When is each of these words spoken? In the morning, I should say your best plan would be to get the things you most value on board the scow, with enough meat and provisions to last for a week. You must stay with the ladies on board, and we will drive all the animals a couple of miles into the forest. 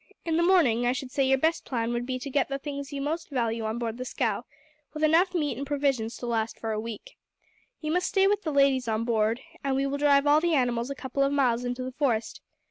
In 0.25 0.35
the 0.35 0.41
morning, 0.41 0.87
I 0.87 0.93
should 0.93 1.11
say 1.11 1.27
your 1.27 1.37
best 1.37 1.63
plan 1.63 1.93
would 1.93 2.07
be 2.07 2.17
to 2.17 2.29
get 2.31 2.49
the 2.49 2.57
things 2.57 2.91
you 2.91 2.99
most 3.03 3.29
value 3.29 3.65
on 3.65 3.77
board 3.77 3.99
the 3.99 4.03
scow, 4.03 4.45
with 4.95 5.03
enough 5.03 5.35
meat 5.35 5.59
and 5.59 5.67
provisions 5.67 6.17
to 6.17 6.25
last 6.25 6.57
for 6.57 6.71
a 6.71 6.79
week. 6.79 7.17
You 7.81 7.91
must 7.91 8.07
stay 8.07 8.25
with 8.25 8.41
the 8.41 8.51
ladies 8.51 8.87
on 8.87 9.03
board, 9.03 9.41
and 9.63 9.75
we 9.75 9.85
will 9.85 9.99
drive 9.99 10.25
all 10.25 10.41
the 10.41 10.55
animals 10.55 10.89
a 10.89 10.95
couple 10.95 11.21
of 11.21 11.31
miles 11.31 11.63
into 11.65 11.83
the 11.83 11.91
forest. 11.91 12.41